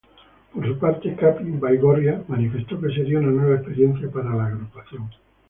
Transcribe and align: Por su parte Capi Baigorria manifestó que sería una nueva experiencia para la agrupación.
Por 0.51 0.65
su 0.67 0.79
parte 0.79 1.15
Capi 1.15 1.43
Baigorria 1.43 2.23
manifestó 2.27 2.81
que 2.81 2.87
sería 2.91 3.19
una 3.19 3.29
nueva 3.33 3.55
experiencia 3.57 4.09
para 4.09 4.35
la 4.35 4.47
agrupación. 4.47 5.11